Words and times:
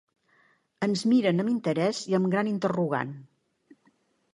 Ens 0.87 1.03
miren 1.11 1.45
amb 1.45 1.53
interès 1.53 2.03
i 2.13 2.19
amb 2.21 2.33
gran 2.35 2.53
interrogant. 2.57 3.17